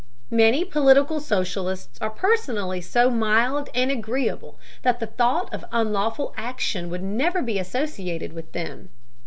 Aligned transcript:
Many 0.31 0.65
political 0.65 1.19
socialists 1.19 1.99
are 2.01 2.09
personally 2.09 2.81
so 2.81 3.11
mild 3.11 3.69
and 3.75 3.91
agreeable 3.91 4.57
that 4.81 4.99
the 4.99 5.05
thought 5.05 5.53
of 5.53 5.63
unlawful 5.71 6.33
action 6.35 6.89
would 6.89 7.03
never 7.03 7.43
be 7.43 7.59
associated 7.59 8.33
with 8.33 8.51
them. 8.51 8.89